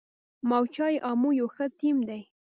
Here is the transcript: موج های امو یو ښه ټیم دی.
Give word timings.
موج 0.49 0.71
های 0.83 0.95
امو 1.11 1.29
یو 1.39 1.47
ښه 1.55 1.65
ټیم 1.79 1.97
دی. 2.07 2.21